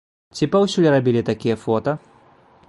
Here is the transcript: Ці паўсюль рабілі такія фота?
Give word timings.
Ці 0.37 0.47
паўсюль 0.55 0.87
рабілі 0.95 1.21
такія 1.31 1.55
фота? 1.67 1.97